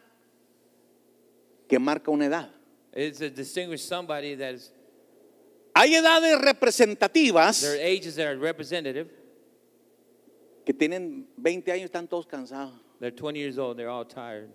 [1.67, 2.49] que marca una edad.
[2.93, 4.71] It's to distinguish somebody that is
[5.75, 9.07] Hay edades representativas ages that are representative.
[10.65, 12.73] que tienen 20 años y están todos cansados.
[12.99, 13.77] They're 20 years old.
[13.77, 14.49] They're all tired.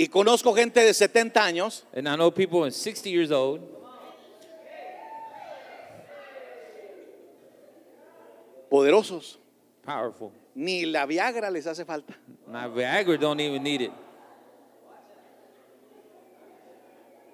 [0.00, 3.60] Y conozco gente de 70 años And I know people in 60 years old
[8.70, 9.36] poderosos.
[9.84, 10.32] powerful.
[10.54, 12.14] Ni la Viagra les hace falta.
[12.46, 13.92] My Viagra don't even need it.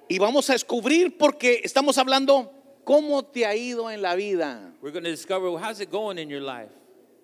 [0.09, 2.50] Y vamos a descubrir porque estamos hablando
[2.83, 4.72] cómo te ha ido en la vida.
[4.83, 6.72] We're going to discover how's it going in your life.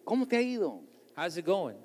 [0.04, 0.82] ¿Cómo te ha ido?
[1.16, 1.78] How's it going?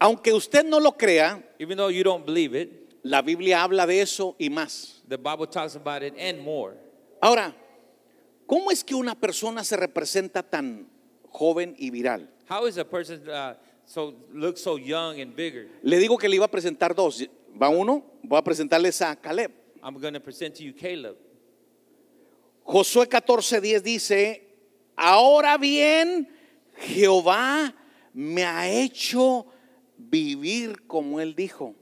[0.00, 2.70] Aunque usted no lo crea, Even though you don't believe it,
[3.02, 5.02] la Biblia habla de eso y más.
[5.08, 6.74] the Bible talks about it and more.
[7.20, 7.54] Ahora,
[8.46, 10.88] ¿cómo es que una persona se representa tan
[11.30, 12.28] joven y viral?
[12.48, 15.68] How is a person uh, so looks so young and bigger?
[15.82, 17.22] Le digo que le iba a presentar dos.
[17.60, 19.52] Va uno, voy a presentarles a Caleb.
[19.82, 21.16] I'm going to present to you Caleb.
[22.64, 24.42] Josué 14:10 dice,
[24.96, 26.28] ahora bien,
[26.76, 27.74] Jehová
[28.14, 29.46] me ha hecho
[30.10, 31.74] vivir como él dijo.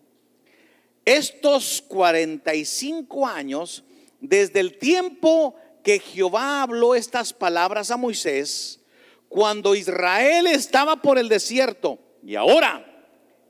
[1.04, 3.82] Estos 45 años,
[4.20, 8.80] desde el tiempo que Jehová habló estas palabras a Moisés,
[9.28, 12.84] cuando Israel estaba por el desierto, y ahora,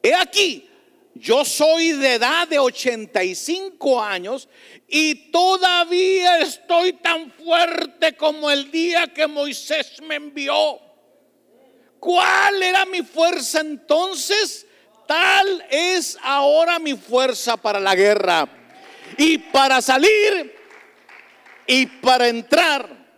[0.02, 0.68] he aquí,
[1.14, 4.48] yo soy de edad de 85 años
[4.86, 10.80] y todavía estoy tan fuerte como el día que Moisés me envió.
[11.98, 14.67] ¿Cuál era mi fuerza entonces?
[15.08, 18.46] Tal es ahora mi fuerza para la guerra.
[19.16, 20.52] Y para salir
[21.66, 23.08] y para entrar.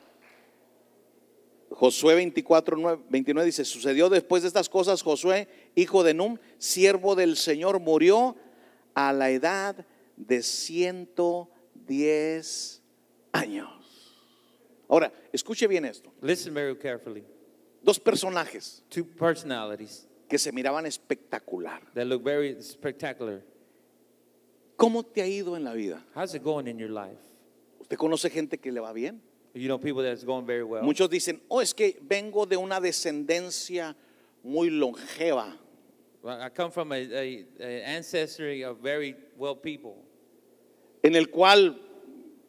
[1.70, 7.16] Josué 24, 9, 29 dice, sucedió después de estas cosas, Josué, hijo de Num, siervo
[7.16, 8.36] del Señor, murió
[8.94, 9.84] a la edad
[10.16, 12.82] de 110
[13.32, 14.14] años.
[14.88, 16.12] Ahora, escuche bien esto.
[16.22, 17.24] Listen very carefully.
[17.82, 21.82] Dos personajes Two personalities que se miraban espectacular.
[21.92, 23.42] that very spectacular.
[24.76, 26.02] ¿Cómo te ha ido en la vida?
[26.14, 27.18] How's it going in your life?
[27.80, 29.20] ¿Usted conoce gente que le va bien?
[29.52, 30.82] You know people that's going very well.
[30.84, 33.96] Muchos dicen, oh, es que vengo de una descendencia
[34.44, 35.56] muy longeva.
[36.22, 39.96] Well, I come from a, a, a ancestry of very well people,
[41.02, 41.76] en el cual,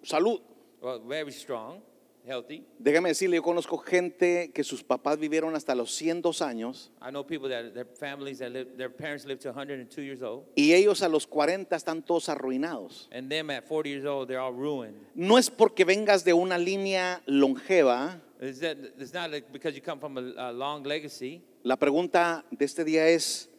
[0.03, 0.39] salud,
[0.81, 1.81] well, very strong,
[2.25, 2.63] healthy.
[2.79, 7.25] déjame decirle, yo conozco gente que sus papás vivieron hasta los 102 años I know
[7.25, 11.01] people that their families that live, their parents live to 102 years old, y ellos
[11.01, 13.09] a los 40 están todos arruinados.
[13.11, 14.95] and them at 40 years old they're all ruined.
[15.15, 19.99] No es porque vengas de una línea longeva, that it's not like because you come
[19.99, 21.41] from a, a long legacy.
[21.63, 23.49] la pregunta de este día es,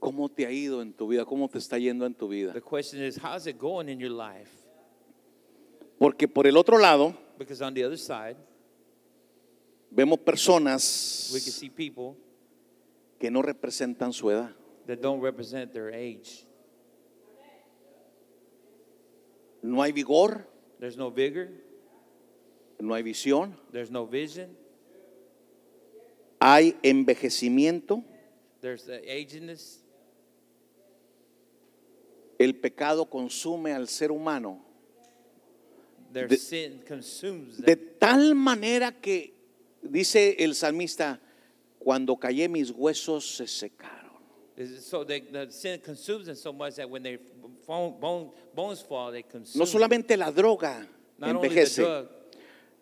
[0.00, 1.24] ¿cómo te ha ido en tu vida?
[1.24, 2.52] ¿Cómo te está yendo en tu vida?
[2.52, 4.50] The question is, how's it going in your life?
[5.98, 8.36] Porque por el otro lado, Because on the other side,
[9.90, 12.16] vemos we can personas see people
[13.18, 14.54] que no representan su edad.
[14.86, 16.46] that don't represent their age.
[19.62, 20.46] No hay vigor,
[20.80, 21.48] There's no vigor,
[22.80, 24.56] no hay visión, there's no vision,
[26.40, 28.02] hay envejecimiento,
[28.60, 29.78] there's the agedness.
[32.40, 34.60] el pecado consume al ser humano
[36.12, 37.66] De- sin consumes them.
[37.66, 39.34] de tal manera que,
[39.82, 41.20] dice el salmista,
[41.78, 44.12] cuando callé mis huesos se secaron.
[44.56, 47.18] Is- So they, the sin consumes them so much that when their
[47.66, 49.58] bone, bone, bones fall, they consume.
[49.58, 50.86] No solamente la droga
[51.20, 52.08] envejece, drug,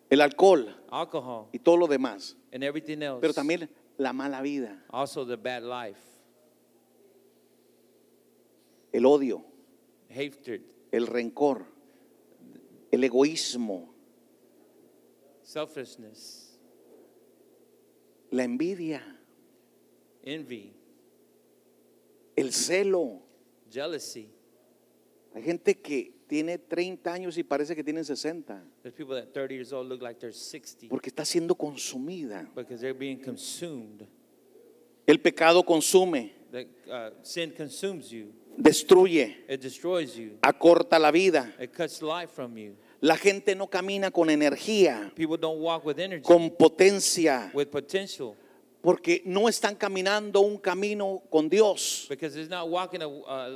[0.09, 4.83] el alcohol alcohol, y todo lo demás, and everything else, pero también la mala vida,
[4.89, 5.99] also the bad life,
[8.91, 9.43] el odio,
[10.09, 11.65] hatred, el rencor,
[12.91, 13.93] el egoísmo,
[15.43, 16.59] selfishness,
[18.29, 19.01] la envidia,
[20.23, 20.73] envy,
[22.35, 23.21] el celo.
[23.69, 24.29] jealousy.
[25.33, 29.53] Hay gente que tiene 30 años y parece que tienen 60 There's people that 30
[29.53, 32.49] years old look like they're 60 porque está siendo consumida.
[32.53, 34.05] because they're being consumed.
[35.07, 38.33] El pecado consume, The, uh, sin consumes you.
[38.57, 40.37] Destruye, It destroys you.
[40.41, 41.53] acorta la vida.
[41.59, 42.75] It cuts life from you.
[43.01, 48.35] La gente no camina con energía, People don't walk with energy, con potencia, with potential,
[48.83, 52.05] porque no están caminando un camino con Dios.
[52.09, 53.07] because it's not walking a,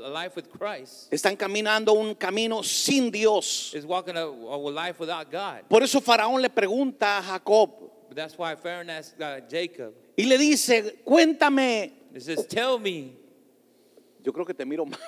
[0.09, 1.11] life with Christ.
[1.11, 3.71] Están caminando un camino sin Dios.
[3.75, 5.69] It's walking a, a life without God.
[5.69, 7.69] Por eso Faraón le pregunta a Jacob
[8.07, 11.91] But that's why Pharaoh asked uh, Jacob, y le dice, cuéntame.
[12.13, 13.17] he says, Tell me.
[14.25, 14.99] Yo creo que te miro mal.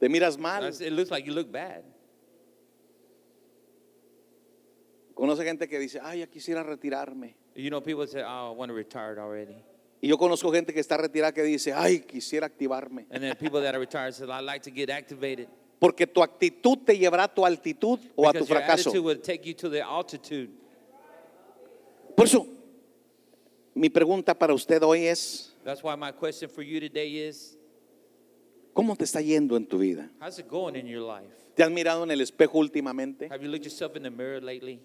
[0.00, 0.64] te miras mal.
[0.64, 1.84] It looks like you look bad.
[5.14, 7.36] Conoce gente que dice, ay, ya quisiera retirarme.
[7.54, 9.56] You know, people say, Oh, I want to retire already.
[10.00, 13.04] Y yo conozco gente que está retirada que dice, ay, quisiera activarme.
[13.10, 15.48] And then people that are retired say, I like to get activated.
[15.78, 18.88] Porque tu actitud te llevará a tu altitud o a tu Because your fracaso.
[18.90, 20.50] attitude will take you to the altitude.
[22.16, 22.46] Por eso,
[23.74, 27.58] mi pregunta para usted hoy es, That's why my question for you today is,
[28.72, 30.10] ¿cómo te está yendo en tu vida?
[30.20, 31.34] how's it going in your life?
[31.54, 33.28] ¿Te has mirado en el espejo últimamente?
[33.30, 34.80] Have you looked yourself in the mirror lately?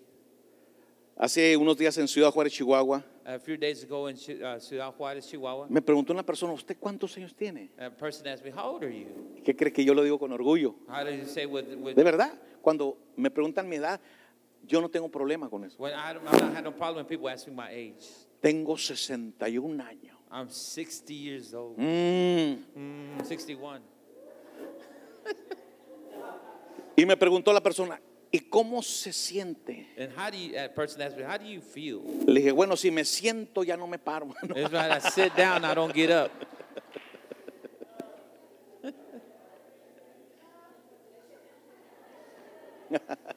[1.18, 4.94] Hace unos días en Ciudad Juárez, Chihuahua, A few days ago in Chi- uh, Ciudad
[5.22, 7.72] Chihuahua, me preguntó una persona, ¿usted cuántos años tiene?
[7.80, 9.08] a person asked me, How old are you?
[9.44, 10.76] ¿Qué cree que yo lo digo con orgullo?
[10.90, 14.02] How do you say with, with De verdad, cuando me preguntan mi edad,
[14.68, 15.76] yo no tengo problema con eso.
[15.78, 18.06] when I, don't- I don't have no problem when people ask me my age.
[18.42, 20.16] Tengo 61 años.
[20.32, 21.78] I'm 60 years old.
[21.78, 22.64] Mm.
[22.76, 23.82] Mm, 61.
[26.98, 28.00] Y me preguntó la persona,
[28.32, 29.88] ¿y cómo se siente?
[29.98, 32.02] And how do you, that person asked me, how do you feel?
[32.26, 34.28] Le dije, bueno, si me siento ya no me paro.
[34.56, 36.32] It's right, I sit down, I don't get up.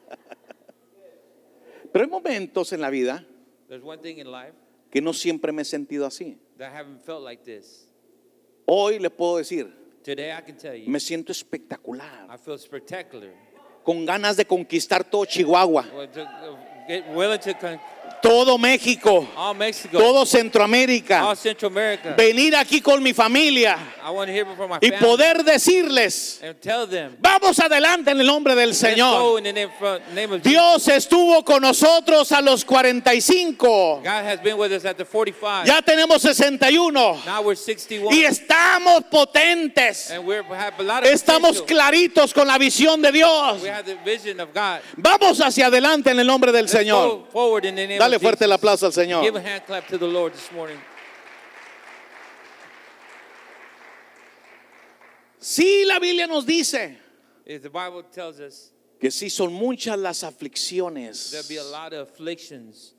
[1.91, 3.25] Pero hay momentos en la vida
[4.89, 6.37] que no siempre me he sentido así.
[8.65, 9.73] Hoy le puedo decir,
[10.87, 13.33] me siento espectacular, I feel spectacular.
[13.83, 15.85] con ganas de conquistar todo Chihuahua,
[18.21, 22.15] Todo México, all Mexico, todo Centroamérica, all Central America.
[22.17, 26.39] venir aquí con mi familia I want to hear from my y family poder decirles,
[26.43, 27.15] and tell them.
[27.19, 29.41] vamos adelante en el nombre del Señor.
[29.41, 29.69] name,
[30.13, 30.39] name.
[30.39, 35.65] Dios estuvo con nosotros a los 45, God has been with us at the 45.
[35.65, 36.93] ya tenemos 61
[37.25, 38.13] Now we're 61.
[38.15, 43.11] y estamos potentes, and we have a lot of estamos claritos con la visión de
[43.11, 43.61] Dios.
[43.61, 44.79] We have the vision of God.
[44.97, 47.09] Vamos hacia adelante en el nombre del Let's Señor.
[47.09, 49.43] go forward in the name Dale fuerte el aplauso al Give a Señor.
[49.43, 50.77] hand clap to the Lord this morning.
[55.39, 56.97] Sí, la Biblia nos dice
[57.45, 61.93] If the Bible tells us que sí son muchas las aflicciones, there'll be a lot
[61.93, 62.93] of afflictions,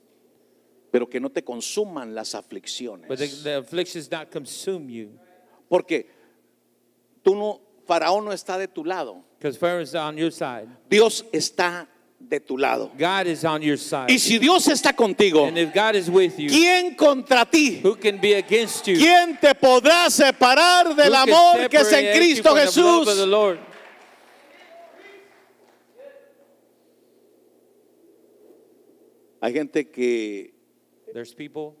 [0.91, 3.07] pero que no te consuman las aflicciones.
[3.07, 5.19] but the, the afflictions not consume you.
[5.69, 6.07] Porque
[7.23, 10.67] tú no, Faraón no está de tu lado, Because Pharaoh is on your side.
[10.89, 11.87] Dios está
[12.29, 12.91] de tu lado.
[12.97, 14.09] God is on your side.
[14.09, 17.81] Y si Dios está contigo, And if God is with you, ¿quién contra ti?
[17.83, 18.97] who can be against you?
[18.97, 23.07] ¿Quién te podrá separar del Who amor que es en Cristo Jesús?
[29.41, 30.53] Hay gente que
[31.13, 31.75] There's people,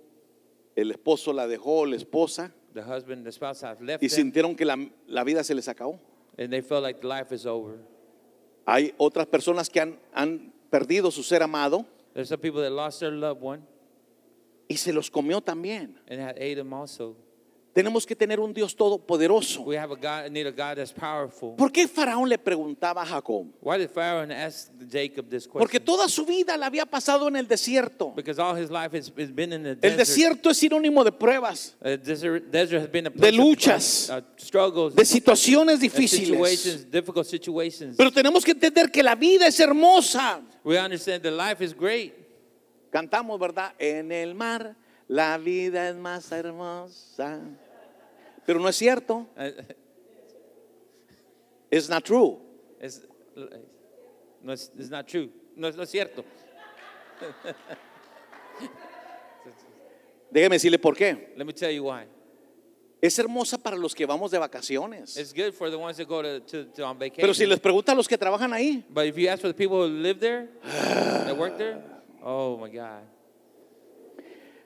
[0.75, 4.55] el esposo la dejó, la esposa, the husband, the spouse have left y them, sintieron
[4.57, 4.77] que la,
[5.07, 5.99] la vida se les acabó.
[6.37, 7.77] and they feel like life is over.
[8.65, 12.99] Hay otras personas que han, han perdido su ser amado There's some people that lost
[12.99, 13.63] their loved one
[14.67, 15.99] y se los comió también.
[16.09, 17.15] and had ate them also.
[17.73, 19.61] Tenemos que tener un Dios todopoderoso.
[19.63, 21.55] We have a God, need a God that's powerful.
[21.55, 23.47] ¿Por qué Faraón le preguntaba a Jacob?
[23.61, 25.85] Why did Pharaoh ask Jacob this Porque question?
[25.85, 28.13] toda su vida la había pasado en el desierto.
[28.13, 29.97] Because all his life has, has been in the El desert.
[29.99, 34.93] desierto es sinónimo de pruebas, Uh, desert, desert has been a of luchas, uh, struggles,
[34.93, 36.27] de situaciones and difíciles.
[36.27, 37.95] situations, difficult situations.
[37.95, 40.41] Pero tenemos que entender que la vida es hermosa.
[40.65, 42.13] we understand that life is great.
[42.91, 43.71] Cantamos, ¿verdad?
[43.79, 44.75] En el mar
[45.11, 47.41] la vida es más hermosa.
[48.45, 49.27] Pero no es cierto.
[51.69, 52.39] It's not true.
[52.79, 53.01] it's,
[54.41, 55.29] no, it's, it's not true.
[55.57, 56.23] No, es- no es cierto.
[60.31, 61.33] Déjeme decirle por qué.
[61.35, 62.05] Let me tell you why.
[63.01, 65.17] Es hermosa para los que vamos de vacaciones.
[65.17, 67.21] It's good for the ones that go to, to, to on vacation.
[67.21, 69.53] Pero si les pregunta a los que trabajan ahí, But if you ask for the
[69.53, 71.81] people who live there, that work there,
[72.23, 73.03] oh my God.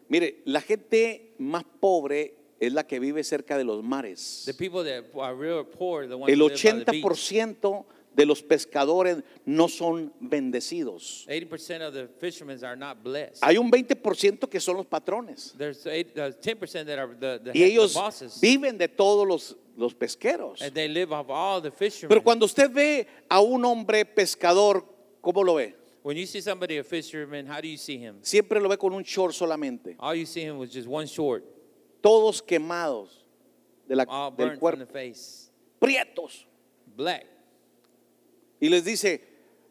[0.09, 4.43] Mire, la gente más pobre es la que vive cerca de los mares.
[4.45, 7.03] The people that are real poor, the ones El live by the beach,
[7.33, 7.85] 80%
[8.15, 11.25] de los pescadores no son bendecidos.
[11.27, 13.43] 80% of the fishermen are not blessed.
[13.43, 15.53] Hay un 20% que son los patrones.
[15.57, 18.39] There's eight, uh, 10% that are the, the, Y head- the ellos bosses.
[18.39, 20.61] viven de todos los, los pesqueros.
[20.61, 22.07] And they live off all the fishermen.
[22.09, 24.85] Pero cuando usted ve a un hombre pescador,
[25.21, 25.75] ¿cómo lo ve?
[26.05, 28.17] When you see somebody, a fisherman, how do you see him?
[28.21, 29.95] Siempre lo ve con un short solamente.
[29.99, 31.43] All you see him with just one short,
[31.99, 33.09] Todos quemados
[33.87, 35.49] de la- all del burnt from cuerpo, the face,
[35.81, 36.45] prietos.
[36.95, 37.25] black.
[38.61, 39.19] Y les dice,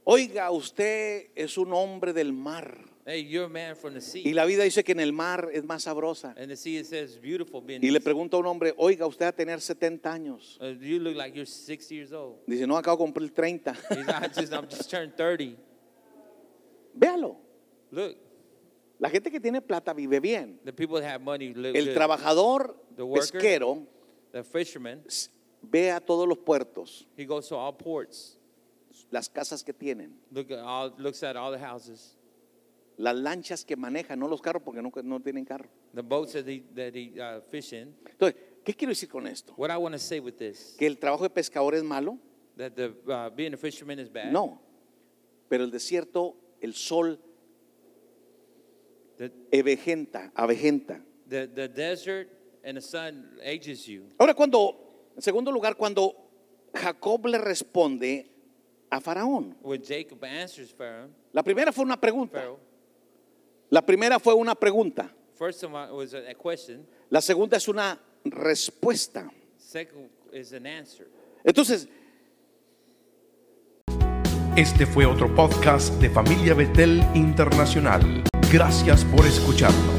[0.05, 2.81] oiga, usted es un hombre del mar.
[3.07, 4.23] Hey, you're a man from the sea.
[4.27, 6.35] Y la vida dice que en el mar es más sabrosa.
[6.37, 7.81] and the sea it says beautiful being.
[7.85, 10.59] Y le pregunta a un hombre, oiga, usted va a tener 70 años.
[10.61, 12.39] Uh, you look like you're 60 years old.
[12.47, 13.75] Dice, no, acabo de cumplir 30.
[13.91, 15.57] He's not, I just, I'm just turned 30.
[16.95, 17.37] Véalo.
[17.91, 18.17] Look,
[18.99, 20.59] La gente que tiene plata vive bien.
[20.65, 21.95] the people that have money look El good.
[21.95, 23.41] trabajador The worker.
[23.41, 23.87] pesquero
[24.33, 25.05] The fisherman,
[25.63, 28.39] ve a todos los puertos, he goes to all ports.
[29.11, 32.17] las casas que tienen, Look at all, looks at all the houses,
[32.97, 35.69] las lanchas que manejan, no los carros porque no, no tienen carro.
[35.93, 37.95] the boats that he that he uh, fish in.
[38.11, 39.53] Entonces, ¿qué quiero decir con esto?
[39.57, 42.19] What I want to say with this, ¿Que el trabajo de pescador es malo?
[42.57, 44.33] that the uh, being a fisherman is bad.
[44.33, 44.61] No.
[45.49, 47.19] Pero el desierto, el sol
[49.53, 51.01] evejenta, avejenta.
[51.29, 52.29] the the desert
[52.65, 54.05] and the sun ages you.
[54.19, 56.15] Ahora cuando, en segundo lugar, cuando
[56.75, 58.27] Jacob le responde
[58.91, 59.55] a Faraón.
[59.63, 62.41] When Jacob answers Pharaoh, La primera fue una pregunta.
[62.41, 62.59] Pharaoh,
[63.71, 65.11] La primera fue una pregunta.
[65.37, 66.87] first of all was a question.
[67.11, 69.31] La segunda es una respuesta.
[69.59, 71.07] Second is an answer.
[71.45, 71.89] Entonces,
[74.57, 78.23] Este fue otro podcast de Familia Betel Internacional.
[78.53, 79.94] Gracias por escucharnos.